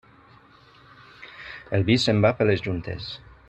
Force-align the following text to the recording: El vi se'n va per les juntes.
El 1.79 1.87
vi 1.91 1.99
se'n 2.05 2.25
va 2.27 2.35
per 2.41 2.49
les 2.51 2.65
juntes. 2.69 3.15